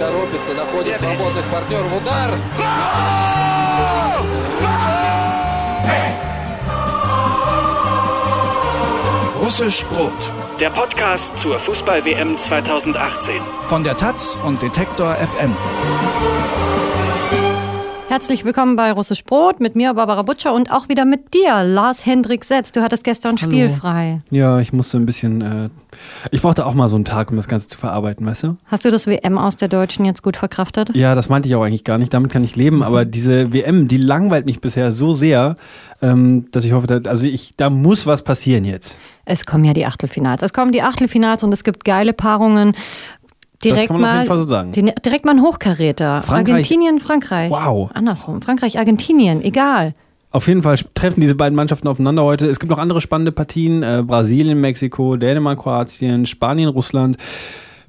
торопится, 0.00 0.54
находит 0.54 0.98
свободных 0.98 1.44
партнеров. 1.46 1.92
Удар! 1.96 2.30
Russisch 9.40 9.86
Brot, 9.86 10.12
der 10.60 10.70
Podcast 10.70 11.38
zur 11.38 11.58
Fußball-WM 11.58 12.36
2018 12.36 13.40
von 13.64 13.84
der 13.84 13.96
Taz 13.96 14.36
und 14.44 14.60
Detektor 14.60 15.14
FM. 15.14 15.54
Herzlich 18.11 18.43
willkommen 18.43 18.75
bei 18.75 18.91
Russisch 18.91 19.23
Brot 19.23 19.61
mit 19.61 19.77
mir, 19.77 19.93
Barbara 19.93 20.23
Butcher 20.23 20.53
und 20.53 20.69
auch 20.69 20.89
wieder 20.89 21.05
mit 21.05 21.33
dir, 21.33 21.63
Lars 21.63 22.05
Hendrik 22.05 22.43
Setz. 22.43 22.73
Du 22.73 22.81
hattest 22.81 23.05
gestern 23.05 23.37
Hallo. 23.37 23.49
spielfrei. 23.49 24.19
Ja, 24.29 24.59
ich 24.59 24.73
musste 24.73 24.97
ein 24.97 25.05
bisschen. 25.05 25.39
Äh, 25.41 25.69
ich 26.29 26.41
brauchte 26.41 26.65
auch 26.65 26.73
mal 26.73 26.89
so 26.89 26.95
einen 26.95 27.05
Tag, 27.05 27.29
um 27.29 27.37
das 27.37 27.47
Ganze 27.47 27.69
zu 27.69 27.77
verarbeiten, 27.77 28.25
weißt 28.25 28.43
du? 28.43 28.57
Hast 28.65 28.83
du 28.83 28.91
das 28.91 29.07
WM 29.07 29.37
aus 29.37 29.55
der 29.55 29.69
Deutschen 29.69 30.03
jetzt 30.03 30.23
gut 30.23 30.35
verkraftet? 30.35 30.93
Ja, 30.93 31.15
das 31.15 31.29
meinte 31.29 31.47
ich 31.47 31.55
auch 31.55 31.63
eigentlich 31.63 31.85
gar 31.85 31.97
nicht. 31.97 32.13
Damit 32.13 32.33
kann 32.33 32.43
ich 32.43 32.57
leben. 32.57 32.83
Aber 32.83 33.05
diese 33.05 33.53
WM, 33.53 33.87
die 33.87 33.95
langweilt 33.95 34.45
mich 34.45 34.59
bisher 34.59 34.91
so 34.91 35.13
sehr, 35.13 35.55
ähm, 36.01 36.47
dass 36.51 36.65
ich 36.65 36.73
hoffe, 36.73 36.87
da, 36.87 37.09
also 37.09 37.25
ich, 37.25 37.53
da 37.55 37.69
muss 37.69 38.07
was 38.07 38.23
passieren 38.23 38.65
jetzt. 38.65 38.99
Es 39.23 39.45
kommen 39.45 39.63
ja 39.63 39.71
die 39.71 39.85
Achtelfinals. 39.85 40.41
Es 40.41 40.51
kommen 40.51 40.73
die 40.73 40.81
Achtelfinals 40.81 41.43
und 41.43 41.53
es 41.53 41.63
gibt 41.63 41.85
geile 41.85 42.11
Paarungen. 42.11 42.75
Direkt 43.63 43.87
kann 43.87 43.95
man 43.97 44.05
auf 44.05 44.11
mal, 44.11 44.15
jeden 44.17 44.27
Fall 44.27 44.39
so 44.39 44.49
sagen. 44.49 44.71
direkt 44.71 45.25
mal 45.25 45.31
ein 45.35 45.41
Hochkaräter. 45.41 46.21
Frankreich- 46.21 46.53
Argentinien, 46.53 46.99
Frankreich. 46.99 47.51
Wow. 47.51 47.89
Andersrum. 47.93 48.41
Frankreich, 48.41 48.79
Argentinien, 48.79 49.41
egal. 49.43 49.93
Auf 50.31 50.47
jeden 50.47 50.63
Fall 50.63 50.77
treffen 50.93 51.19
diese 51.21 51.35
beiden 51.35 51.55
Mannschaften 51.55 51.87
aufeinander 51.87 52.23
heute. 52.23 52.47
Es 52.47 52.59
gibt 52.59 52.69
noch 52.71 52.77
andere 52.79 53.01
spannende 53.01 53.31
Partien. 53.33 53.83
Äh, 53.83 54.01
Brasilien, 54.05 54.61
Mexiko, 54.61 55.17
Dänemark, 55.17 55.59
Kroatien, 55.59 56.25
Spanien, 56.25 56.69
Russland. 56.69 57.17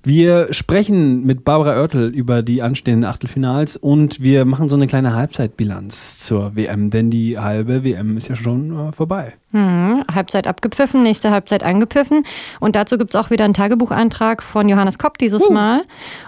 Wir 0.05 0.52
sprechen 0.52 1.24
mit 1.24 1.45
Barbara 1.45 1.80
Oertel 1.80 2.09
über 2.09 2.42
die 2.42 2.61
anstehenden 2.61 3.09
Achtelfinals 3.09 3.77
und 3.77 4.20
wir 4.20 4.45
machen 4.45 4.69
so 4.69 4.75
eine 4.75 4.89
kleine 4.89 5.14
Halbzeitbilanz 5.14 6.19
zur 6.19 6.56
WM, 6.56 6.91
denn 6.91 7.09
die 7.09 7.39
halbe 7.39 7.84
WM 7.84 8.17
ist 8.17 8.28
ja 8.28 8.34
schon 8.34 8.89
äh, 8.89 8.92
vorbei. 8.92 9.34
Hm, 9.53 10.03
Halbzeit 10.12 10.48
abgepfiffen, 10.48 11.05
nächste 11.05 11.31
Halbzeit 11.31 11.62
angepfiffen. 11.62 12.25
Und 12.59 12.75
dazu 12.75 12.98
gibt 12.98 13.14
es 13.14 13.20
auch 13.20 13.31
wieder 13.31 13.44
einen 13.44 13.55
Tagebucheintrag 13.55 14.42
von 14.42 14.69
Johannes 14.69 14.98
Kopp 14.98 15.19
dieses 15.19 15.48
Mal. 15.50 15.84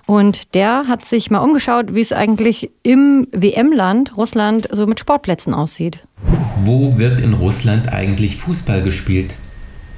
Und 0.07 0.55
der 0.55 0.85
hat 0.87 1.05
sich 1.05 1.33
mal 1.33 1.41
umgeschaut, 1.41 1.95
wie 1.95 2.01
es 2.01 2.13
eigentlich 2.13 2.71
im 2.85 3.27
WM-Land 3.33 4.17
Russland 4.17 4.69
so 4.71 4.87
mit 4.87 5.01
Sportplätzen 5.01 5.53
aussieht. 5.53 6.07
Wo 6.63 6.97
wird 6.97 7.21
in 7.21 7.35
Russland 7.35 7.93
eigentlich 7.93 8.37
Fußball 8.37 8.83
gespielt? 8.83 9.35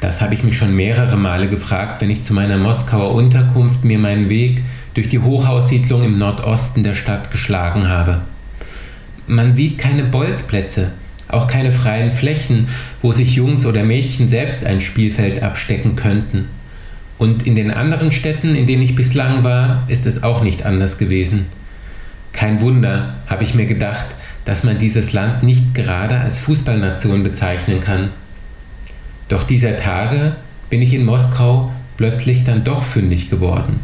Das 0.01 0.21
habe 0.21 0.35
ich 0.35 0.43
mich 0.43 0.57
schon 0.57 0.77
mehrere 0.77 1.17
Male 1.17 1.49
gefragt, 1.49 2.01
wenn 2.01 2.11
ich 2.11 2.23
zu 2.23 2.35
meiner 2.35 2.59
Moskauer 2.59 3.15
Unterkunft 3.15 3.85
mir 3.85 3.99
meinen 3.99 4.29
Weg 4.29 4.63
durch 4.95 5.09
die 5.09 5.19
Hochhaussiedlung 5.19 6.05
im 6.05 6.15
Nordosten 6.15 6.83
der 6.83 6.95
Stadt 6.95 7.31
geschlagen 7.31 7.89
habe. 7.89 8.23
Man 9.27 9.57
sieht 9.57 9.79
keine 9.79 10.05
Bolzplätze, 10.05 10.93
auch 11.29 11.49
keine 11.49 11.73
freien 11.73 12.13
Flächen, 12.13 12.69
wo 13.03 13.13
sich 13.13 13.35
Jungs 13.35 13.67
oder 13.67 13.83
Mädchen 13.83 14.29
selbst 14.29 14.65
ein 14.65 14.81
Spielfeld 14.81 15.43
abstecken 15.43 15.97
könnten. 15.97 16.47
Und 17.19 17.47
in 17.47 17.57
den 17.57 17.71
anderen 17.71 18.13
Städten, 18.13 18.55
in 18.55 18.67
denen 18.67 18.83
ich 18.83 18.95
bislang 18.95 19.43
war, 19.43 19.85
ist 19.89 20.07
es 20.07 20.23
auch 20.23 20.43
nicht 20.43 20.65
anders 20.65 20.99
gewesen. 20.99 21.47
Kein 22.33 22.61
Wunder, 22.61 23.15
habe 23.27 23.45
ich 23.45 23.55
mir 23.55 23.65
gedacht, 23.65 24.07
dass 24.45 24.63
man 24.63 24.79
dieses 24.79 25.13
Land 25.15 25.43
nicht 25.43 25.75
gerade 25.75 26.21
als 26.21 26.39
Fußballnation 26.39 27.23
bezeichnen 27.23 27.81
kann. 27.81 28.11
Doch 29.29 29.45
dieser 29.45 29.77
Tage 29.79 30.37
bin 30.71 30.83
ich 30.83 30.95
in 30.95 31.05
Moskau 31.05 31.73
plötzlich 31.97 32.45
dann 32.45 32.65
doch 32.65 32.85
fündig 32.85 33.31
geworden. 33.31 33.81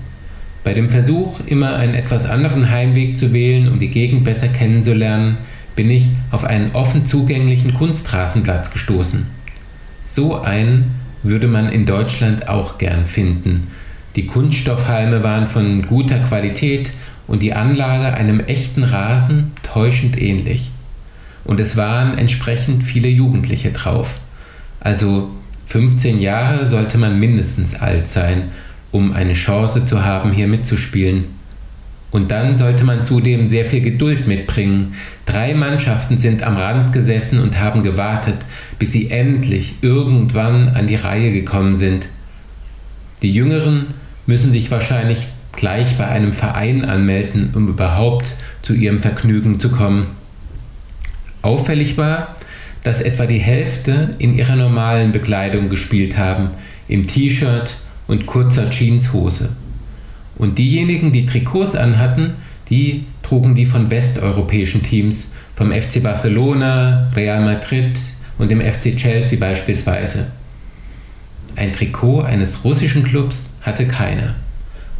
Bei 0.64 0.74
dem 0.74 0.88
Versuch, 0.88 1.40
immer 1.46 1.74
einen 1.74 1.94
etwas 1.94 2.24
anderen 2.26 2.70
Heimweg 2.70 3.18
zu 3.18 3.32
wählen, 3.32 3.68
um 3.68 3.78
die 3.80 3.90
Gegend 3.90 4.24
besser 4.24 4.48
kennenzulernen, 4.48 5.38
bin 5.74 5.90
ich 5.90 6.06
auf 6.30 6.44
einen 6.44 6.70
offen 6.72 7.06
zugänglichen 7.06 7.74
Kunstrasenplatz 7.74 8.72
gestoßen. 8.72 9.26
So 10.04 10.40
einen 10.40 10.92
würde 11.22 11.48
man 11.48 11.70
in 11.70 11.86
Deutschland 11.86 12.48
auch 12.48 12.78
gern 12.78 13.06
finden. 13.06 13.68
Die 14.14 14.26
Kunststoffhalme 14.26 15.22
waren 15.22 15.46
von 15.46 15.86
guter 15.86 16.18
Qualität 16.18 16.90
und 17.26 17.42
die 17.42 17.54
Anlage 17.54 18.14
einem 18.14 18.40
echten 18.40 18.84
Rasen 18.84 19.52
täuschend 19.62 20.20
ähnlich. 20.20 20.70
Und 21.44 21.58
es 21.58 21.76
waren 21.76 22.18
entsprechend 22.18 22.84
viele 22.84 23.08
Jugendliche 23.08 23.72
drauf. 23.72 24.20
Also 24.82 25.30
15 25.66 26.20
Jahre 26.20 26.66
sollte 26.66 26.98
man 26.98 27.18
mindestens 27.18 27.74
alt 27.74 28.08
sein, 28.08 28.50
um 28.90 29.12
eine 29.12 29.34
Chance 29.34 29.86
zu 29.86 30.04
haben, 30.04 30.32
hier 30.32 30.48
mitzuspielen. 30.48 31.24
Und 32.10 32.30
dann 32.30 32.58
sollte 32.58 32.84
man 32.84 33.04
zudem 33.04 33.48
sehr 33.48 33.64
viel 33.64 33.80
Geduld 33.80 34.26
mitbringen. 34.26 34.94
Drei 35.24 35.54
Mannschaften 35.54 36.18
sind 36.18 36.42
am 36.42 36.58
Rand 36.58 36.92
gesessen 36.92 37.40
und 37.40 37.58
haben 37.58 37.82
gewartet, 37.82 38.36
bis 38.78 38.92
sie 38.92 39.10
endlich 39.10 39.76
irgendwann 39.80 40.68
an 40.70 40.86
die 40.86 40.96
Reihe 40.96 41.32
gekommen 41.32 41.74
sind. 41.74 42.06
Die 43.22 43.32
Jüngeren 43.32 43.86
müssen 44.26 44.52
sich 44.52 44.70
wahrscheinlich 44.70 45.28
gleich 45.52 45.96
bei 45.96 46.06
einem 46.06 46.34
Verein 46.34 46.84
anmelden, 46.84 47.50
um 47.54 47.68
überhaupt 47.68 48.26
zu 48.60 48.74
ihrem 48.74 49.00
Vergnügen 49.00 49.58
zu 49.58 49.70
kommen. 49.70 50.08
Auffällig 51.40 51.96
war, 51.96 52.36
dass 52.82 53.00
etwa 53.00 53.26
die 53.26 53.38
Hälfte 53.38 54.14
in 54.18 54.36
ihrer 54.36 54.56
normalen 54.56 55.12
Bekleidung 55.12 55.68
gespielt 55.68 56.18
haben, 56.18 56.50
im 56.88 57.06
T-Shirt 57.06 57.76
und 58.08 58.26
kurzer 58.26 58.70
Jeanshose. 58.70 59.50
Und 60.36 60.58
diejenigen, 60.58 61.12
die 61.12 61.26
Trikots 61.26 61.74
anhatten, 61.74 62.34
die 62.68 63.04
trugen 63.22 63.54
die 63.54 63.66
von 63.66 63.90
westeuropäischen 63.90 64.82
Teams, 64.82 65.32
vom 65.54 65.70
FC 65.70 66.02
Barcelona, 66.02 67.10
Real 67.14 67.42
Madrid 67.42 67.98
und 68.38 68.50
dem 68.50 68.60
FC 68.60 68.96
Chelsea 68.96 69.38
beispielsweise. 69.38 70.26
Ein 71.54 71.72
Trikot 71.72 72.22
eines 72.22 72.64
russischen 72.64 73.04
Clubs 73.04 73.50
hatte 73.60 73.86
keiner. 73.86 74.34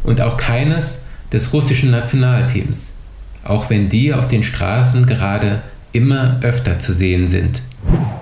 Und 0.03 0.21
auch 0.21 0.37
keines 0.37 1.01
des 1.31 1.51
russischen 1.51 1.91
Nationalteams, 1.91 2.93
auch 3.43 3.69
wenn 3.69 3.89
die 3.89 4.13
auf 4.13 4.27
den 4.27 4.43
Straßen 4.43 5.05
gerade 5.05 5.63
immer 5.93 6.39
öfter 6.43 6.79
zu 6.79 6.91
sehen 6.91 7.27
sind. 7.27 7.61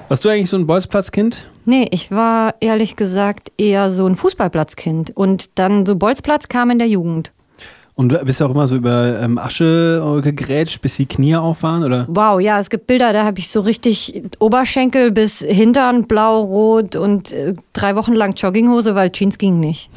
Warst 0.08 0.26
du 0.26 0.30
eigentlich 0.30 0.50
so 0.50 0.58
ein 0.58 0.68
Bolzplatzkind? 0.68 1.48
Nee, 1.66 1.88
ich 1.92 2.12
war 2.12 2.56
ehrlich 2.59 2.96
gesagt 2.96 3.52
eher 3.58 3.92
so 3.92 4.06
ein 4.06 4.16
Fußballplatzkind. 4.16 5.16
Und 5.16 5.50
dann 5.56 5.86
so 5.86 5.96
Bolzplatz 5.96 6.48
kam 6.48 6.70
in 6.70 6.80
der 6.80 6.88
Jugend. 6.88 7.32
Und 7.96 8.09
du 8.09 8.18
bist 8.26 8.40
ja 8.40 8.48
auch 8.48 8.52
immer 8.52 8.68
so 8.68 8.76
über 8.76 9.20
ähm, 9.22 9.38
Asche 9.38 10.02
äh, 10.18 10.22
gegrätscht, 10.22 10.82
bis 10.82 10.98
die 10.98 11.06
Knie 11.06 11.36
auf 11.36 11.62
waren, 11.62 11.84
oder? 11.84 12.08
Wow, 12.09 12.42
ja, 12.42 12.59
es 12.59 12.70
gibt 12.70 12.88
Bilder, 12.88 13.14
da 13.14 13.26
habe 13.26 13.40
ich 13.40 13.50
so 13.50 13.62
richtig 13.62 14.24
Oberschenkel 14.40 15.12
bis 15.12 15.40
Hintern 15.40 16.08
blau, 16.08 16.42
rot 16.42 16.96
und 16.96 17.32
äh, 17.32 17.53
drei 17.74 17.96
Wochen 17.96 18.14
lang 18.14 18.34
Jogginghose, 18.34 18.96
weil 18.96 19.12
Jeans 19.12 19.38
ging 19.38 19.59
nicht. 19.59 19.90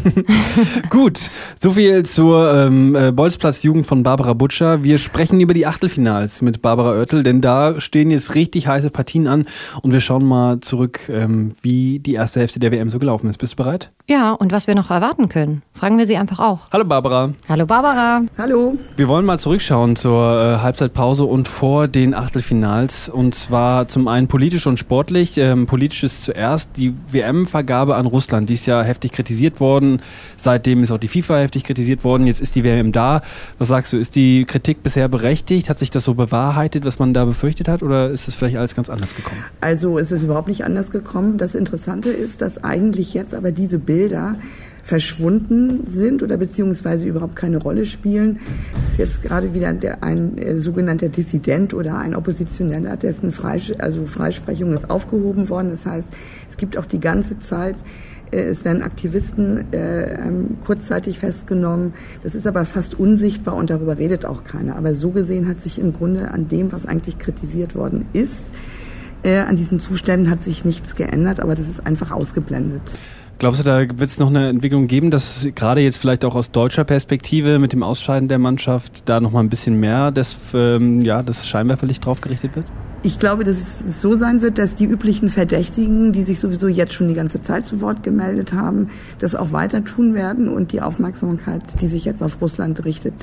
Gut, 0.90 1.30
so 1.58 1.72
viel 1.72 2.04
zur 2.04 2.52
ähm, 2.54 2.94
äh, 2.94 3.12
Bolzplatz-Jugend 3.12 3.86
von 3.86 4.02
Barbara 4.02 4.32
Butcher. 4.32 4.82
Wir 4.82 4.98
sprechen 4.98 5.40
über 5.40 5.54
die 5.54 5.66
Achtelfinals 5.66 6.42
mit 6.42 6.62
Barbara 6.62 6.92
Oertel, 6.92 7.22
denn 7.22 7.40
da 7.40 7.80
stehen 7.80 8.10
jetzt 8.10 8.34
richtig 8.34 8.66
heiße 8.66 8.90
Partien 8.90 9.26
an 9.26 9.46
und 9.82 9.92
wir 9.92 10.00
schauen 10.00 10.24
mal 10.24 10.60
zurück, 10.60 11.08
ähm, 11.08 11.52
wie 11.62 11.98
die 11.98 12.14
erste 12.14 12.40
Hälfte 12.40 12.60
der 12.60 12.72
WM 12.72 12.90
so 12.90 12.98
gelaufen 12.98 13.28
ist. 13.28 13.38
Bist 13.38 13.52
du 13.52 13.56
bereit? 13.56 13.90
Ja, 14.08 14.32
und 14.32 14.52
was 14.52 14.66
wir 14.66 14.74
noch 14.74 14.90
erwarten 14.90 15.28
können, 15.28 15.62
fragen 15.72 15.96
wir 15.96 16.06
sie 16.06 16.16
einfach 16.16 16.40
auch. 16.40 16.70
Hallo 16.72 16.84
Barbara. 16.84 17.30
Hallo 17.48 17.66
Barbara. 17.66 18.22
Hallo. 18.36 18.76
Wir 18.96 19.08
wollen 19.08 19.24
mal 19.24 19.38
zurückschauen 19.38 19.94
zur 19.94 20.20
äh, 20.22 20.58
Halbzeitpause 20.58 21.24
und 21.24 21.46
vor 21.46 21.86
den 21.86 22.12
Achtelfinals. 22.12 23.08
Und 23.08 23.34
zwar 23.34 23.86
zum 23.86 24.08
einen 24.08 24.26
politisch 24.26 24.66
und 24.66 24.78
sportlich. 24.78 25.38
Ähm, 25.38 25.66
politisch 25.66 26.02
ist 26.02 26.24
zuerst 26.24 26.76
die 26.76 26.94
WM-Vergabe 27.10 27.94
an 27.94 28.06
Russland. 28.06 28.48
Die 28.48 28.54
ist 28.54 28.66
ja 28.66 28.82
heftig 28.82 29.12
kritisiert 29.12 29.60
worden. 29.60 29.81
Seitdem 30.36 30.82
ist 30.82 30.90
auch 30.90 30.98
die 30.98 31.08
FIFA 31.08 31.38
heftig 31.38 31.64
kritisiert 31.64 32.04
worden. 32.04 32.26
Jetzt 32.26 32.40
ist 32.40 32.54
die 32.54 32.64
WM 32.64 32.92
da. 32.92 33.22
Was 33.58 33.68
sagst 33.68 33.92
du, 33.92 33.96
ist 33.96 34.16
die 34.16 34.44
Kritik 34.44 34.82
bisher 34.82 35.08
berechtigt? 35.08 35.68
Hat 35.68 35.78
sich 35.78 35.90
das 35.90 36.04
so 36.04 36.14
bewahrheitet, 36.14 36.84
was 36.84 36.98
man 36.98 37.14
da 37.14 37.24
befürchtet 37.24 37.68
hat? 37.68 37.82
Oder 37.82 38.10
ist 38.10 38.28
es 38.28 38.34
vielleicht 38.34 38.56
alles 38.56 38.74
ganz 38.74 38.88
anders 38.88 39.14
gekommen? 39.14 39.42
Also 39.60 39.98
es 39.98 40.12
ist 40.12 40.22
überhaupt 40.22 40.48
nicht 40.48 40.64
anders 40.64 40.90
gekommen. 40.90 41.38
Das 41.38 41.54
Interessante 41.54 42.10
ist, 42.10 42.40
dass 42.40 42.62
eigentlich 42.62 43.14
jetzt 43.14 43.34
aber 43.34 43.52
diese 43.52 43.78
Bilder 43.78 44.36
verschwunden 44.84 45.86
sind 45.86 46.22
oder 46.22 46.36
beziehungsweise 46.36 47.06
überhaupt 47.06 47.36
keine 47.36 47.58
Rolle 47.58 47.86
spielen. 47.86 48.40
Es 48.74 48.92
ist 48.92 48.98
jetzt 48.98 49.22
gerade 49.22 49.54
wieder 49.54 49.72
der, 49.72 50.02
ein 50.02 50.36
äh, 50.38 50.60
sogenannter 50.60 51.08
Dissident 51.08 51.72
oder 51.72 51.98
ein 51.98 52.14
Oppositioneller, 52.14 52.96
dessen 52.96 53.32
Freisch 53.32 53.72
also 53.78 54.06
Freisprechung 54.06 54.72
ist 54.72 54.90
aufgehoben 54.90 55.48
worden. 55.48 55.70
Das 55.70 55.86
heißt, 55.86 56.08
es 56.50 56.56
gibt 56.56 56.76
auch 56.76 56.86
die 56.86 57.00
ganze 57.00 57.38
Zeit 57.38 57.76
es 58.32 58.64
werden 58.64 58.82
Aktivisten 58.82 59.72
äh, 59.72 60.14
ähm, 60.14 60.56
kurzzeitig 60.64 61.18
festgenommen. 61.18 61.94
Das 62.22 62.34
ist 62.34 62.46
aber 62.46 62.64
fast 62.64 62.98
unsichtbar 62.98 63.56
und 63.56 63.70
darüber 63.70 63.98
redet 63.98 64.24
auch 64.24 64.44
keiner. 64.44 64.76
Aber 64.76 64.94
so 64.94 65.10
gesehen 65.10 65.48
hat 65.48 65.60
sich 65.60 65.78
im 65.78 65.92
Grunde 65.92 66.30
an 66.30 66.48
dem, 66.48 66.72
was 66.72 66.86
eigentlich 66.86 67.18
kritisiert 67.18 67.74
worden 67.74 68.06
ist, 68.12 68.40
äh, 69.22 69.38
an 69.38 69.56
diesen 69.56 69.78
Zuständen 69.78 70.30
hat 70.30 70.42
sich 70.42 70.64
nichts 70.64 70.96
geändert, 70.96 71.40
aber 71.40 71.54
das 71.54 71.68
ist 71.68 71.86
einfach 71.86 72.10
ausgeblendet. 72.10 72.82
Glaubst 73.38 73.60
du, 73.60 73.64
da 73.64 73.80
wird 73.80 74.02
es 74.02 74.18
noch 74.18 74.28
eine 74.28 74.48
Entwicklung 74.48 74.86
geben, 74.86 75.10
dass 75.10 75.48
gerade 75.54 75.80
jetzt 75.80 75.96
vielleicht 75.96 76.24
auch 76.24 76.34
aus 76.34 76.52
deutscher 76.52 76.84
Perspektive 76.84 77.58
mit 77.58 77.72
dem 77.72 77.82
Ausscheiden 77.82 78.28
der 78.28 78.38
Mannschaft 78.38 79.08
da 79.08 79.20
noch 79.20 79.32
mal 79.32 79.40
ein 79.40 79.48
bisschen 79.48 79.80
mehr 79.80 80.12
das, 80.12 80.36
ähm, 80.54 81.00
ja, 81.00 81.22
das 81.22 81.48
Scheinwerferlicht 81.48 82.04
drauf 82.04 82.20
gerichtet 82.20 82.54
wird? 82.54 82.66
Ich 83.04 83.18
glaube, 83.18 83.42
dass 83.42 83.56
es 83.56 84.00
so 84.00 84.14
sein 84.14 84.42
wird, 84.42 84.58
dass 84.58 84.76
die 84.76 84.84
üblichen 84.84 85.28
Verdächtigen, 85.28 86.12
die 86.12 86.22
sich 86.22 86.38
sowieso 86.38 86.68
jetzt 86.68 86.92
schon 86.92 87.08
die 87.08 87.14
ganze 87.14 87.42
Zeit 87.42 87.66
zu 87.66 87.80
Wort 87.80 88.04
gemeldet 88.04 88.52
haben, 88.52 88.90
das 89.18 89.34
auch 89.34 89.50
weiter 89.50 89.84
tun 89.84 90.14
werden 90.14 90.48
und 90.48 90.70
die 90.70 90.80
Aufmerksamkeit, 90.80 91.62
die 91.80 91.88
sich 91.88 92.04
jetzt 92.04 92.22
auf 92.22 92.40
Russland 92.40 92.84
richtet, 92.84 93.14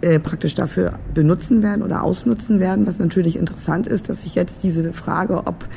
äh, 0.00 0.18
praktisch 0.18 0.56
dafür 0.56 0.94
benutzen 1.14 1.62
werden 1.62 1.82
oder 1.84 2.02
ausnutzen 2.02 2.58
werden. 2.58 2.84
Was 2.84 2.98
natürlich 2.98 3.36
interessant 3.36 3.86
ist, 3.86 4.08
dass 4.08 4.22
sich 4.22 4.34
jetzt 4.34 4.64
diese 4.64 4.92
Frage, 4.92 5.46
ob 5.46 5.68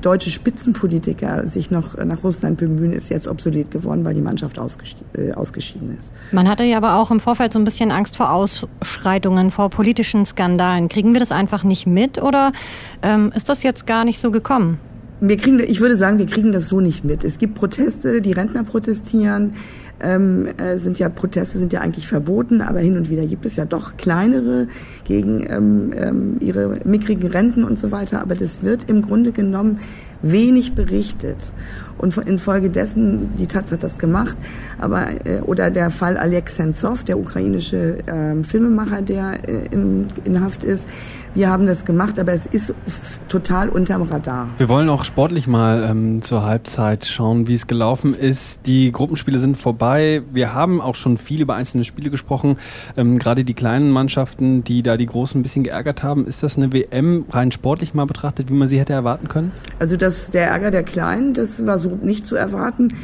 deutsche 0.00 0.30
Spitzenpolitiker 0.30 1.46
sich 1.46 1.70
noch 1.70 1.96
nach 1.96 2.22
Russland 2.22 2.58
bemühen, 2.58 2.92
ist 2.92 3.10
jetzt 3.10 3.26
obsolet 3.26 3.70
geworden, 3.70 4.04
weil 4.04 4.14
die 4.14 4.20
Mannschaft 4.20 4.58
äh, 4.58 5.32
ausgeschieden 5.32 5.96
ist. 5.98 6.10
Man 6.32 6.48
hatte 6.48 6.64
ja 6.64 6.76
aber 6.76 6.96
auch 6.96 7.10
im 7.10 7.20
Vorfeld 7.20 7.52
so 7.52 7.58
ein 7.58 7.64
bisschen 7.64 7.90
Angst 7.90 8.16
vor 8.16 8.32
Ausschreitungen, 8.32 9.50
vor 9.50 9.70
politischen 9.70 10.24
Skandalen. 10.24 10.88
Kriegen 10.88 11.12
wir 11.12 11.20
das 11.20 11.32
einfach 11.32 11.64
nicht 11.64 11.86
mit 11.86 12.22
oder 12.22 12.52
ähm, 13.02 13.32
ist 13.34 13.48
das 13.48 13.62
jetzt 13.62 13.86
gar 13.86 14.04
nicht 14.04 14.20
so 14.20 14.30
gekommen? 14.30 14.78
Wir 15.22 15.36
kriegen, 15.36 15.60
ich 15.60 15.80
würde 15.80 15.96
sagen, 15.96 16.18
wir 16.18 16.26
kriegen 16.26 16.52
das 16.52 16.68
so 16.68 16.80
nicht 16.80 17.04
mit. 17.04 17.24
Es 17.24 17.38
gibt 17.38 17.54
Proteste, 17.54 18.22
die 18.22 18.32
Rentner 18.32 18.64
protestieren 18.64 19.54
ähm, 20.02 20.48
äh, 20.58 20.78
sind 20.78 20.98
ja 20.98 21.08
Proteste 21.08 21.58
sind 21.58 21.72
ja 21.72 21.80
eigentlich 21.80 22.08
verboten, 22.08 22.60
aber 22.60 22.80
hin 22.80 22.96
und 22.96 23.10
wieder 23.10 23.26
gibt 23.26 23.46
es 23.46 23.56
ja 23.56 23.64
doch 23.64 23.96
kleinere 23.96 24.68
gegen 25.04 25.46
ähm, 25.48 25.92
ähm, 25.96 26.36
ihre 26.40 26.80
mickrigen 26.84 27.30
Renten 27.30 27.64
und 27.64 27.78
so 27.78 27.90
weiter. 27.90 28.20
Aber 28.20 28.34
das 28.34 28.62
wird 28.62 28.88
im 28.88 29.02
Grunde 29.02 29.32
genommen 29.32 29.80
wenig 30.22 30.74
berichtet. 30.74 31.38
Und 31.98 32.16
infolgedessen, 32.16 33.36
die 33.36 33.46
Taz 33.46 33.70
hat 33.72 33.82
das 33.82 33.98
gemacht, 33.98 34.36
aber 34.78 35.06
äh, 35.26 35.40
oder 35.42 35.70
der 35.70 35.90
Fall 35.90 36.16
Alex 36.16 36.56
Sentsov, 36.56 37.04
der 37.04 37.18
ukrainische 37.18 37.98
äh, 38.06 38.42
Filmemacher, 38.42 39.02
der 39.02 39.46
äh, 39.46 39.66
in, 39.70 40.06
in 40.24 40.40
Haft 40.40 40.64
ist, 40.64 40.88
wir 41.32 41.48
haben 41.48 41.68
das 41.68 41.84
gemacht, 41.84 42.18
aber 42.18 42.32
es 42.32 42.46
ist 42.46 42.74
total 43.28 43.68
unterm 43.68 44.02
Radar. 44.02 44.48
Wir 44.58 44.68
wollen 44.68 44.88
auch 44.88 45.04
sportlich 45.04 45.46
mal 45.46 45.86
ähm, 45.88 46.22
zur 46.22 46.42
Halbzeit 46.42 47.06
schauen, 47.06 47.46
wie 47.46 47.54
es 47.54 47.68
gelaufen 47.68 48.14
ist. 48.14 48.66
Die 48.66 48.90
Gruppenspiele 48.90 49.38
sind 49.38 49.56
vorbei. 49.56 50.22
Wir 50.32 50.54
haben 50.54 50.80
auch 50.80 50.96
schon 50.96 51.18
viel 51.18 51.40
über 51.40 51.54
einzelne 51.54 51.84
Spiele 51.84 52.10
gesprochen. 52.10 52.56
Ähm, 52.96 53.20
gerade 53.20 53.44
die 53.44 53.54
kleinen 53.54 53.92
Mannschaften, 53.92 54.64
die 54.64 54.82
da 54.82 54.96
die 54.96 55.06
Großen 55.06 55.38
ein 55.38 55.44
bisschen 55.44 55.62
geärgert 55.62 56.02
haben. 56.02 56.26
Ist 56.26 56.42
das 56.42 56.56
eine 56.56 56.72
WM 56.72 57.26
rein 57.30 57.52
sportlich 57.52 57.94
mal 57.94 58.06
betrachtet, 58.06 58.50
wie 58.50 58.54
man 58.54 58.66
sie 58.66 58.80
hätte 58.80 58.92
erwarten 58.92 59.28
können? 59.28 59.52
Also 59.78 59.96
das, 59.96 60.09
der 60.32 60.48
Ärger 60.48 60.70
der 60.70 60.82
Kleinen, 60.82 61.34
das 61.34 61.66
war 61.66 61.78
so 61.78 61.98
nicht 62.02 62.26
zu 62.26 62.36
erwarten. 62.36 62.94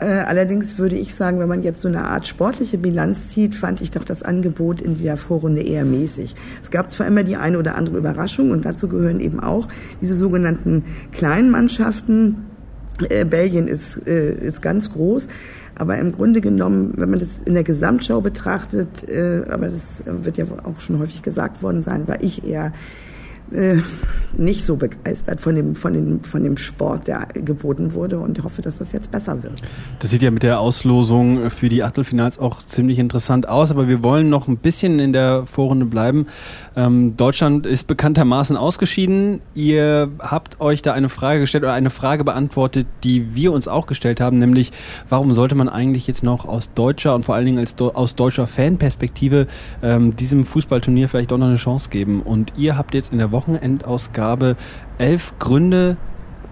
Äh, 0.00 0.06
allerdings 0.06 0.76
würde 0.76 0.96
ich 0.96 1.14
sagen, 1.14 1.38
wenn 1.38 1.48
man 1.48 1.62
jetzt 1.62 1.80
so 1.80 1.88
eine 1.88 2.04
Art 2.04 2.26
sportliche 2.26 2.78
Bilanz 2.78 3.28
zieht, 3.28 3.54
fand 3.54 3.80
ich 3.80 3.92
doch 3.92 4.04
das 4.04 4.22
Angebot 4.22 4.80
in 4.80 4.98
der 4.98 5.16
Vorrunde 5.16 5.62
eher 5.62 5.84
mäßig. 5.84 6.34
Es 6.62 6.70
gab 6.70 6.90
zwar 6.90 7.06
immer 7.06 7.22
die 7.22 7.36
eine 7.36 7.58
oder 7.58 7.76
andere 7.76 7.98
Überraschung 7.98 8.50
und 8.50 8.64
dazu 8.64 8.88
gehören 8.88 9.20
eben 9.20 9.38
auch 9.40 9.68
diese 10.00 10.16
sogenannten 10.16 10.84
kleinen 11.12 11.50
Mannschaften. 11.50 12.46
Äh, 13.08 13.24
Belgien 13.24 13.68
ist, 13.68 14.06
äh, 14.06 14.34
ist 14.34 14.62
ganz 14.62 14.92
groß. 14.92 15.28
Aber 15.76 15.96
im 15.98 16.12
Grunde 16.12 16.40
genommen, 16.40 16.94
wenn 16.96 17.10
man 17.10 17.20
das 17.20 17.40
in 17.44 17.54
der 17.54 17.64
Gesamtschau 17.64 18.20
betrachtet, 18.20 18.86
aber 19.50 19.66
das 19.66 20.04
wird 20.06 20.36
ja 20.36 20.44
auch 20.62 20.80
schon 20.80 21.00
häufig 21.00 21.22
gesagt 21.22 21.64
worden 21.64 21.82
sein, 21.82 22.06
war 22.06 22.22
ich 22.22 22.46
eher 22.46 22.72
äh, 23.54 23.78
nicht 24.38 24.64
so 24.64 24.76
begeistert 24.76 25.40
von 25.40 25.54
dem, 25.54 25.76
von, 25.76 25.94
dem, 25.94 26.24
von 26.24 26.42
dem 26.42 26.56
Sport, 26.56 27.06
der 27.06 27.28
geboten 27.34 27.94
wurde 27.94 28.18
und 28.18 28.42
hoffe, 28.42 28.62
dass 28.62 28.78
das 28.78 28.92
jetzt 28.92 29.10
besser 29.10 29.42
wird. 29.42 29.62
Das 30.00 30.10
sieht 30.10 30.22
ja 30.22 30.30
mit 30.30 30.42
der 30.42 30.60
Auslosung 30.60 31.50
für 31.50 31.68
die 31.68 31.82
Achtelfinals 31.82 32.38
auch 32.38 32.62
ziemlich 32.62 32.98
interessant 32.98 33.48
aus, 33.48 33.70
aber 33.70 33.88
wir 33.88 34.02
wollen 34.02 34.28
noch 34.30 34.48
ein 34.48 34.56
bisschen 34.56 34.98
in 34.98 35.12
der 35.12 35.46
Vorrunde 35.46 35.86
bleiben. 35.86 36.26
Ähm, 36.76 37.16
Deutschland 37.16 37.66
ist 37.66 37.86
bekanntermaßen 37.86 38.56
ausgeschieden. 38.56 39.40
Ihr 39.54 40.10
habt 40.18 40.60
euch 40.60 40.82
da 40.82 40.92
eine 40.92 41.08
Frage 41.08 41.40
gestellt 41.40 41.64
oder 41.64 41.72
eine 41.72 41.90
Frage 41.90 42.24
beantwortet, 42.24 42.86
die 43.04 43.34
wir 43.34 43.52
uns 43.52 43.68
auch 43.68 43.86
gestellt 43.86 44.20
haben, 44.20 44.38
nämlich 44.38 44.72
warum 45.08 45.34
sollte 45.34 45.54
man 45.54 45.68
eigentlich 45.68 46.06
jetzt 46.06 46.24
noch 46.24 46.46
aus 46.46 46.72
deutscher 46.74 47.14
und 47.14 47.24
vor 47.24 47.34
allen 47.34 47.46
Dingen 47.46 47.58
als, 47.58 47.80
aus 47.80 48.14
deutscher 48.14 48.46
Fanperspektive 48.46 49.46
ähm, 49.82 50.16
diesem 50.16 50.44
Fußballturnier 50.44 51.08
vielleicht 51.08 51.30
doch 51.30 51.38
noch 51.38 51.46
eine 51.46 51.56
Chance 51.56 51.90
geben? 51.90 52.22
Und 52.22 52.52
ihr 52.56 52.76
habt 52.76 52.94
jetzt 52.94 53.12
in 53.12 53.18
der 53.18 53.30
Wochenendausgabe 53.44 54.56
elf 54.98 55.34
Gründe, 55.38 55.96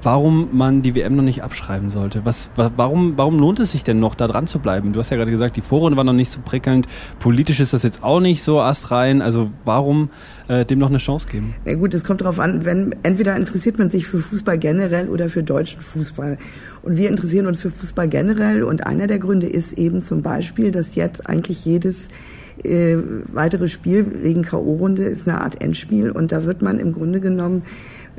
warum 0.02 0.48
man 0.52 0.82
die 0.82 0.96
WM 0.96 1.14
noch 1.14 1.22
nicht 1.22 1.42
abschreiben 1.42 1.90
sollte. 1.90 2.24
Was, 2.24 2.50
warum, 2.56 3.16
warum 3.16 3.38
lohnt 3.38 3.60
es 3.60 3.70
sich 3.70 3.84
denn 3.84 4.00
noch, 4.00 4.16
da 4.16 4.26
dran 4.26 4.48
zu 4.48 4.58
bleiben? 4.58 4.92
Du 4.92 4.98
hast 4.98 5.10
ja 5.10 5.16
gerade 5.16 5.30
gesagt, 5.30 5.56
die 5.56 5.60
Vorrunde 5.60 5.96
war 5.96 6.04
noch 6.04 6.12
nicht 6.12 6.32
so 6.32 6.40
prickelnd. 6.44 6.88
Politisch 7.20 7.60
ist 7.60 7.72
das 7.72 7.84
jetzt 7.84 8.02
auch 8.02 8.20
nicht 8.20 8.42
so 8.42 8.60
astrein. 8.60 9.22
Also 9.22 9.50
warum 9.64 10.10
äh, 10.48 10.64
dem 10.64 10.80
noch 10.80 10.88
eine 10.88 10.98
Chance 10.98 11.28
geben? 11.28 11.54
Na 11.64 11.74
gut, 11.74 11.94
es 11.94 12.02
kommt 12.02 12.20
darauf 12.20 12.40
an, 12.40 12.64
wenn 12.64 12.96
entweder 13.04 13.36
interessiert 13.36 13.78
man 13.78 13.90
sich 13.90 14.06
für 14.06 14.18
Fußball 14.18 14.58
generell 14.58 15.08
oder 15.08 15.28
für 15.28 15.42
deutschen 15.44 15.80
Fußball. 15.80 16.36
Und 16.82 16.96
wir 16.96 17.08
interessieren 17.08 17.46
uns 17.46 17.60
für 17.60 17.70
Fußball 17.70 18.08
generell. 18.08 18.64
Und 18.64 18.84
einer 18.86 19.06
der 19.06 19.20
Gründe 19.20 19.46
ist 19.46 19.74
eben 19.74 20.02
zum 20.02 20.22
Beispiel, 20.22 20.72
dass 20.72 20.96
jetzt 20.96 21.28
eigentlich 21.28 21.64
jedes 21.64 22.08
äh, 22.62 22.96
weitere 23.32 23.68
Spiel 23.68 24.22
wegen 24.22 24.42
K.O.-Runde 24.42 25.02
ist 25.02 25.28
eine 25.28 25.40
Art 25.40 25.60
Endspiel 25.60 26.10
und 26.10 26.32
da 26.32 26.44
wird 26.44 26.62
man 26.62 26.78
im 26.78 26.92
Grunde 26.92 27.20
genommen 27.20 27.62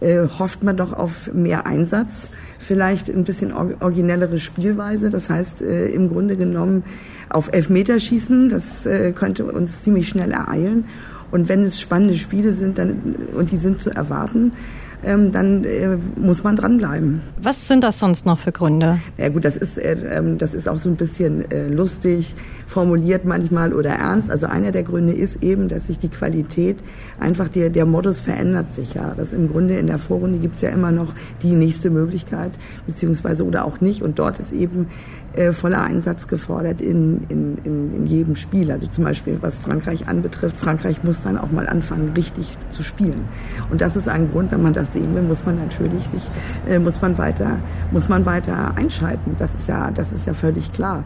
äh, 0.02 0.28
hofft 0.28 0.64
man 0.64 0.76
doch 0.76 0.92
auf 0.94 1.34
mehr 1.34 1.66
Einsatz, 1.66 2.30
vielleicht 2.60 3.10
ein 3.10 3.24
bisschen 3.24 3.54
originellere 3.54 4.38
Spielweise. 4.38 5.10
Das 5.10 5.30
heißt, 5.30 5.62
äh, 5.62 5.88
im 5.90 6.10
Grunde 6.10 6.36
genommen 6.36 6.84
auf 7.30 7.54
Elfmeterschießen, 7.54 8.50
das 8.50 8.86
äh, 8.86 9.12
könnte 9.12 9.46
uns 9.46 9.84
ziemlich 9.84 10.10
schnell 10.10 10.32
ereilen. 10.32 10.86
Und 11.32 11.48
wenn 11.50 11.64
es 11.64 11.80
spannende 11.80 12.18
Spiele 12.18 12.54
sind 12.54 12.78
dann, 12.78 13.16
und 13.36 13.52
die 13.52 13.58
sind 13.58 13.82
zu 13.82 13.90
erwarten, 13.90 14.52
ähm, 15.04 15.32
dann 15.32 15.64
äh, 15.64 15.98
muss 16.16 16.44
man 16.44 16.56
dranbleiben. 16.56 17.22
Was 17.42 17.68
sind 17.68 17.84
das 17.84 18.00
sonst 18.00 18.26
noch 18.26 18.40
für 18.40 18.52
Gründe? 18.52 19.00
Ja 19.18 19.30
gut, 19.30 19.46
das 19.46 19.58
ist, 19.58 19.78
äh, 19.78 19.96
ähm, 20.18 20.38
das 20.38 20.54
ist 20.54 20.68
auch 20.68 20.78
so 20.78 20.90
ein 20.90 20.96
bisschen 20.96 21.50
äh, 21.52 21.68
lustig 21.68 22.36
formuliert 22.68 23.26
manchmal 23.26 23.74
oder 23.74 23.92
ernst. 23.92 24.32
Also 24.32 24.48
einer 24.48 24.72
der 24.72 24.84
Gründe 24.84 25.14
ist 25.14 25.44
eben, 25.44 25.68
dass 25.68 25.88
sich 25.88 26.00
die 26.00 26.10
Qualität, 26.10 26.78
einfach 27.20 27.48
der, 27.50 27.70
der 27.70 27.86
Modus 27.86 28.20
verändert 28.20 28.74
sich 28.74 28.96
ja. 28.96 29.14
Das 29.16 29.32
im 29.32 29.50
Grunde 29.50 29.78
in 29.78 29.88
der 29.88 30.00
Vorrunde 30.00 30.40
gibt 30.40 30.56
es 30.56 30.62
ja 30.62 30.70
immer 30.70 30.92
noch 30.92 31.14
die 31.44 31.52
nächste 31.52 31.90
Möglichkeit, 31.90 32.52
beziehungsweise 32.88 33.46
oder 33.46 33.66
auch 33.66 33.80
nicht. 33.82 34.02
Und 34.02 34.20
dort 34.20 34.40
ist 34.40 34.52
eben 34.52 34.88
äh, 35.34 35.54
voller 35.54 35.84
Einsatz 35.84 36.28
gefordert 36.28 36.82
in, 36.82 37.26
in, 37.30 37.58
in, 37.64 37.94
in 37.94 38.08
jedem 38.08 38.36
Spiel. 38.36 38.72
Also 38.72 38.88
zum 38.88 39.04
Beispiel, 39.04 39.38
was 39.42 39.60
Frankreich 39.60 40.08
anbetrifft, 40.08 40.58
Frankreich 40.58 41.04
muss 41.04 41.22
dann 41.22 41.38
auch 41.38 41.52
mal 41.52 41.68
anfangen, 41.68 42.12
richtig 42.16 42.58
zu 42.70 42.84
spielen. 42.84 43.26
Und 43.70 43.82
das 43.82 43.96
ist 43.96 44.08
ein 44.08 44.32
Grund, 44.32 44.52
wenn 44.52 44.64
man 44.64 44.74
das 44.74 44.93
sehen 44.94 45.14
will, 45.16 45.24
muss 45.24 45.46
man 45.46 45.58
natürlich 45.58 46.04
sich, 46.10 46.24
äh, 46.70 46.80
muss 46.80 47.02
man 47.02 47.18
weiter, 47.18 47.58
muss 47.92 48.10
man 48.10 48.26
weiter 48.26 48.76
einschalten. 48.76 49.36
Das 49.38 49.50
ist 49.60 49.68
ja, 49.68 49.92
das 49.92 50.12
ist 50.12 50.26
ja 50.26 50.34
völlig 50.34 50.72
klar. 50.74 51.04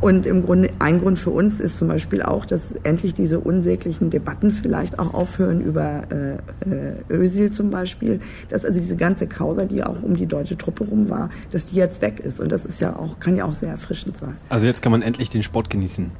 Und 0.00 0.26
im 0.26 0.44
Grunde, 0.44 0.70
ein 0.80 1.00
Grund 1.00 1.18
für 1.18 1.30
uns 1.30 1.60
ist 1.60 1.78
zum 1.78 1.88
Beispiel 1.88 2.22
auch, 2.22 2.44
dass 2.44 2.72
endlich 2.82 3.14
diese 3.14 3.40
unsäglichen 3.40 4.10
Debatten 4.10 4.50
vielleicht 4.50 4.98
auch 4.98 5.14
aufhören 5.14 5.62
über 5.62 6.02
äh, 6.10 6.34
äh, 6.68 6.94
Özil 7.08 7.52
zum 7.52 7.70
Beispiel, 7.70 8.20
dass 8.50 8.66
also 8.66 8.80
diese 8.80 8.96
ganze 8.96 9.26
Causa, 9.26 9.64
die 9.64 9.82
auch 9.82 10.02
um 10.02 10.14
die 10.14 10.26
deutsche 10.26 10.58
Truppe 10.58 10.84
rum 10.84 11.08
war, 11.08 11.30
dass 11.52 11.64
die 11.64 11.76
jetzt 11.76 12.02
weg 12.02 12.20
ist. 12.20 12.38
Und 12.38 12.52
das 12.52 12.66
ist 12.66 12.80
ja 12.80 12.94
auch, 12.96 13.18
kann 13.18 13.36
ja 13.36 13.46
auch 13.46 13.54
sehr 13.54 13.70
erfrischend 13.70 14.18
sein. 14.18 14.36
Also 14.50 14.66
jetzt 14.66 14.82
kann 14.82 14.92
man 14.92 15.00
endlich 15.00 15.30
den 15.30 15.42
Sport 15.42 15.70
genießen. 15.70 16.10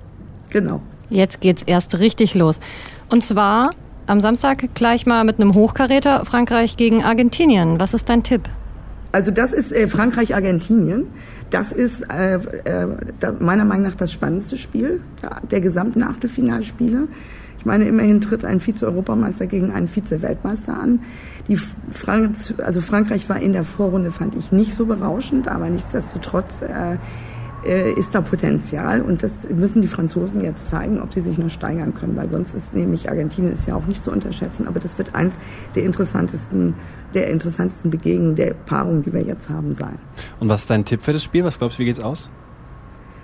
Genau. 0.48 0.80
Jetzt 1.10 1.42
geht's 1.42 1.62
erst 1.62 1.98
richtig 1.98 2.34
los. 2.34 2.60
Und 3.10 3.22
zwar 3.22 3.70
am 4.06 4.20
Samstag 4.20 4.74
gleich 4.74 5.06
mal 5.06 5.24
mit 5.24 5.40
einem 5.40 5.54
Hochkaräter 5.54 6.24
Frankreich 6.24 6.76
gegen 6.76 7.02
Argentinien. 7.02 7.80
Was 7.80 7.94
ist 7.94 8.08
dein 8.08 8.22
Tipp? 8.22 8.42
Also 9.12 9.30
das 9.30 9.52
ist 9.52 9.72
äh, 9.72 9.86
Frankreich-Argentinien. 9.86 11.06
Das 11.50 11.72
ist 11.72 12.02
äh, 12.10 12.34
äh, 12.34 12.88
da, 13.20 13.32
meiner 13.38 13.64
Meinung 13.64 13.84
nach 13.84 13.94
das 13.94 14.12
spannendste 14.12 14.58
Spiel 14.58 15.00
der, 15.22 15.40
der 15.50 15.60
gesamten 15.60 16.02
Achtelfinalspiele. 16.02 17.08
Ich 17.58 17.64
meine, 17.64 17.84
immerhin 17.84 18.20
tritt 18.20 18.44
ein 18.44 18.60
Vize-Europameister 18.60 19.46
gegen 19.46 19.72
einen 19.72 19.88
Vize-Weltmeister 19.88 20.78
an. 20.78 21.00
Die 21.48 21.56
Frank 21.56 22.36
also 22.58 22.80
Frankreich 22.80 23.28
war 23.28 23.38
in 23.40 23.52
der 23.52 23.64
Vorrunde, 23.64 24.10
fand 24.10 24.34
ich, 24.34 24.52
nicht 24.52 24.74
so 24.74 24.86
berauschend, 24.86 25.48
aber 25.48 25.70
nichtsdestotrotz 25.70 26.60
äh, 27.66 27.92
ist 27.92 28.14
da 28.14 28.20
Potenzial 28.20 29.00
und 29.00 29.22
das 29.22 29.48
müssen 29.50 29.82
die 29.82 29.88
Franzosen 29.88 30.42
jetzt 30.42 30.68
zeigen, 30.68 31.00
ob 31.00 31.12
sie 31.12 31.20
sich 31.20 31.38
noch 31.38 31.50
steigern 31.50 31.94
können, 31.94 32.16
weil 32.16 32.28
sonst 32.28 32.54
ist 32.54 32.74
nämlich 32.74 33.10
Argentinien 33.10 33.52
ist 33.52 33.66
ja 33.66 33.74
auch 33.74 33.86
nicht 33.86 34.02
zu 34.02 34.10
unterschätzen, 34.10 34.66
aber 34.68 34.80
das 34.80 34.98
wird 34.98 35.14
eins 35.14 35.38
der 35.74 35.84
interessantesten 35.84 36.74
der 37.14 37.28
interessantesten 37.28 37.90
Begegnungen 37.90 38.34
der 38.34 38.54
Paarung, 38.54 39.04
die 39.04 39.12
wir 39.12 39.22
jetzt 39.22 39.48
haben, 39.48 39.72
sein. 39.72 39.98
Und 40.40 40.48
was 40.48 40.62
ist 40.62 40.70
dein 40.70 40.84
Tipp 40.84 41.02
für 41.02 41.12
das 41.12 41.22
Spiel? 41.22 41.44
Was 41.44 41.58
glaubst 41.58 41.78
du, 41.78 41.82
wie 41.82 41.86
geht's 41.86 42.00
aus? 42.00 42.30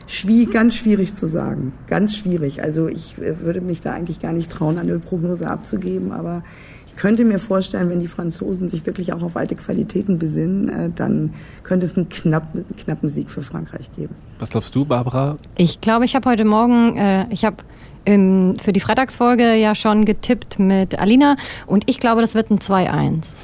Schwierig, 0.06 0.52
ganz 0.52 0.74
schwierig 0.74 1.14
zu 1.14 1.28
sagen. 1.28 1.72
Ganz 1.86 2.16
schwierig. 2.16 2.62
Also 2.62 2.88
ich 2.88 3.16
äh, 3.18 3.40
würde 3.40 3.60
mich 3.60 3.80
da 3.80 3.92
eigentlich 3.92 4.20
gar 4.20 4.32
nicht 4.32 4.50
trauen, 4.50 4.78
eine 4.78 4.98
Prognose 4.98 5.48
abzugeben, 5.48 6.10
aber 6.10 6.42
Ich 6.90 6.96
könnte 6.96 7.24
mir 7.24 7.38
vorstellen, 7.38 7.88
wenn 7.88 8.00
die 8.00 8.08
Franzosen 8.08 8.68
sich 8.68 8.84
wirklich 8.84 9.12
auch 9.12 9.22
auf 9.22 9.36
alte 9.36 9.54
Qualitäten 9.54 10.18
besinnen, 10.18 10.68
äh, 10.68 10.90
dann 10.94 11.32
könnte 11.62 11.86
es 11.86 11.96
einen 11.96 12.08
knappen, 12.08 12.64
knappen 12.76 13.08
Sieg 13.08 13.30
für 13.30 13.42
Frankreich 13.42 13.90
geben. 13.96 14.14
Was 14.38 14.50
glaubst 14.50 14.74
du, 14.74 14.84
Barbara? 14.84 15.38
Ich 15.56 15.80
glaube, 15.80 16.04
ich 16.04 16.14
habe 16.14 16.28
heute 16.28 16.44
Morgen, 16.44 16.96
äh, 16.96 17.26
ich 17.30 17.44
habe 17.44 17.56
für 18.06 18.72
die 18.72 18.80
Freitagsfolge 18.80 19.54
ja 19.54 19.74
schon 19.74 20.04
getippt 20.04 20.58
mit 20.58 20.98
Alina 20.98 21.36
und 21.66 21.88
ich 21.88 22.00
glaube, 22.00 22.22
das 22.22 22.34
wird 22.34 22.50
ein 22.50 22.58
2-1. 22.58 23.34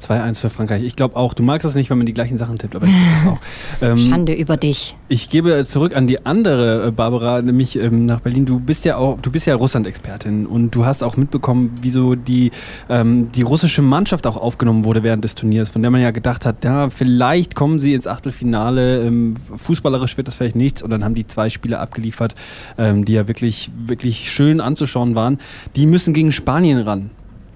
2-1 0.00 0.40
für 0.40 0.50
Frankreich. 0.50 0.82
Ich 0.82 0.96
glaube 0.96 1.16
auch, 1.16 1.34
du 1.34 1.42
magst 1.42 1.64
das 1.64 1.74
nicht, 1.74 1.90
wenn 1.90 1.98
man 1.98 2.06
die 2.06 2.14
gleichen 2.14 2.38
Sachen 2.38 2.58
tippt, 2.58 2.74
aber 2.74 2.86
ich 2.86 2.92
glaube 2.92 3.10
das 3.12 3.26
auch. 3.26 3.38
Ähm, 3.82 3.98
Schande 3.98 4.34
über 4.34 4.56
dich. 4.56 4.96
Ich 5.08 5.30
gebe 5.30 5.64
zurück 5.64 5.96
an 5.96 6.06
die 6.06 6.26
andere 6.26 6.88
äh, 6.88 6.90
Barbara, 6.90 7.40
nämlich 7.40 7.76
ähm, 7.76 8.04
nach 8.04 8.20
Berlin. 8.20 8.44
Du 8.44 8.58
bist 8.58 8.84
ja 8.84 8.96
auch, 8.96 9.18
du 9.20 9.30
bist 9.30 9.46
ja 9.46 9.54
Russland-Expertin 9.54 10.46
und 10.46 10.74
du 10.74 10.84
hast 10.84 11.02
auch 11.02 11.16
mitbekommen, 11.16 11.76
wieso 11.80 12.14
die, 12.14 12.50
ähm, 12.88 13.32
die 13.32 13.42
russische 13.42 13.80
Mannschaft 13.80 14.26
auch 14.26 14.36
aufgenommen 14.36 14.84
wurde 14.84 15.02
während 15.02 15.24
des 15.24 15.34
Turniers, 15.34 15.70
von 15.70 15.82
der 15.82 15.90
man 15.90 16.00
ja 16.00 16.10
gedacht 16.10 16.44
hat, 16.44 16.64
ja, 16.64 16.90
vielleicht 16.90 17.54
kommen 17.54 17.80
sie 17.80 17.94
ins 17.94 18.06
Achtelfinale, 18.06 19.02
ähm, 19.02 19.36
fußballerisch 19.56 20.16
wird 20.16 20.28
das 20.28 20.34
vielleicht 20.34 20.56
nichts 20.56 20.82
und 20.82 20.90
dann 20.90 21.04
haben 21.04 21.14
die 21.14 21.26
zwei 21.26 21.48
Spiele 21.48 21.78
abgeliefert, 21.78 22.34
ähm, 22.76 23.04
die 23.04 23.12
ja 23.12 23.28
wirklich, 23.28 23.70
wirklich 23.86 24.30
schön 24.30 24.60
anzuschauen 24.60 25.14
waren. 25.14 25.38
Die 25.76 25.86
müssen 25.86 26.12
gegen 26.12 26.32
Spanien 26.32 26.80
ran 26.80 27.10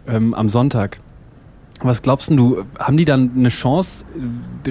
ähm, 0.07 0.35
am 0.35 0.49
Sonntag. 0.49 1.01
Was 1.85 2.01
glaubst 2.01 2.31
du, 2.31 2.65
haben 2.79 2.97
die 2.97 3.05
dann 3.05 3.33
eine 3.37 3.51
Chance, 3.51 4.07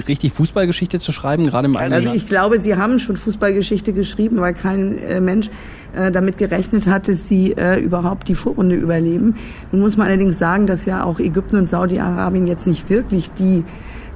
richtig 0.08 0.32
Fußballgeschichte 0.32 0.98
zu 0.98 1.12
schreiben, 1.12 1.46
gerade 1.46 1.66
im 1.66 1.76
Also 1.76 2.12
ich 2.12 2.26
glaube, 2.26 2.60
sie 2.60 2.74
haben 2.74 2.98
schon 2.98 3.16
Fußballgeschichte 3.16 3.92
geschrieben, 3.92 4.40
weil 4.40 4.52
kein 4.52 4.98
äh, 4.98 5.20
Mensch 5.20 5.48
äh, 5.94 6.10
damit 6.10 6.38
gerechnet 6.38 6.88
hat, 6.88 7.06
dass 7.06 7.28
sie 7.28 7.52
äh, 7.52 7.78
überhaupt 7.78 8.26
die 8.26 8.34
Vorrunde 8.34 8.74
überleben. 8.74 9.36
Nun 9.70 9.82
muss 9.82 9.96
man 9.96 10.08
allerdings 10.08 10.40
sagen, 10.40 10.66
dass 10.66 10.86
ja 10.86 11.04
auch 11.04 11.20
Ägypten 11.20 11.54
und 11.54 11.70
Saudi-Arabien 11.70 12.48
jetzt 12.48 12.66
nicht 12.66 12.90
wirklich 12.90 13.30
die 13.30 13.62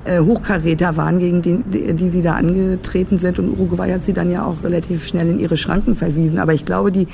äh, 0.04 0.18
Hochkaräter 0.18 0.96
waren, 0.96 1.20
gegen 1.20 1.40
die, 1.40 1.94
die, 1.94 2.08
sie 2.08 2.22
da 2.22 2.32
angetreten 2.32 3.18
sind. 3.18 3.38
Und 3.38 3.50
Uruguay 3.50 3.92
hat 3.92 4.04
sie 4.04 4.12
dann 4.12 4.30
ja 4.30 4.44
auch 4.44 4.64
relativ 4.64 5.06
schnell 5.06 5.28
in 5.28 5.38
ihre 5.38 5.56
Schranken 5.56 5.94
verwiesen. 5.94 6.38
Aber 6.40 6.52
ich 6.52 6.64
glaube, 6.64 6.90
die, 6.90 7.06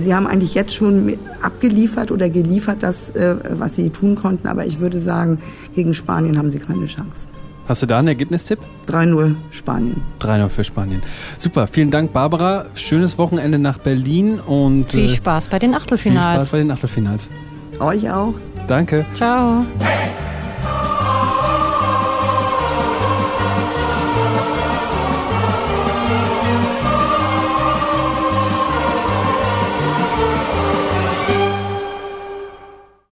sie 0.00 0.14
haben 0.14 0.26
eigentlich 0.26 0.54
jetzt 0.54 0.74
schon 0.74 1.16
abgeliefert 1.42 2.10
oder 2.10 2.28
geliefert, 2.28 2.82
das, 2.82 3.10
äh, 3.10 3.36
was 3.50 3.74
sie 3.76 3.90
tun 3.90 4.16
konnten. 4.16 4.48
Aber 4.48 4.66
ich 4.66 4.80
würde 4.80 5.00
sagen, 5.00 5.38
gegen 5.74 5.94
Spanien 5.94 6.38
haben 6.38 6.50
sie 6.50 6.58
keine 6.58 6.86
Chance. 6.86 7.28
Hast 7.68 7.82
du 7.82 7.86
da 7.86 7.98
einen 7.98 8.08
Ergebnistipp? 8.08 8.58
3-0 8.88 9.34
Spanien. 9.50 10.00
3-0 10.20 10.48
für 10.48 10.64
Spanien. 10.64 11.02
Super, 11.36 11.66
vielen 11.66 11.90
Dank, 11.90 12.14
Barbara. 12.14 12.64
Schönes 12.74 13.18
Wochenende 13.18 13.58
nach 13.58 13.78
Berlin 13.78 14.40
und. 14.40 14.86
Viel 14.90 15.10
Spaß 15.10 15.48
bei 15.48 15.58
den 15.58 15.74
Achtelfinals. 15.74 16.26
Viel 16.26 16.34
Spaß 16.34 16.50
bei 16.50 16.58
den 16.58 16.70
Achtelfinals. 16.70 17.28
Euch 17.78 18.10
auch. 18.10 18.34
Danke. 18.66 19.04
Ciao. 19.14 19.66
Hey! 19.80 20.27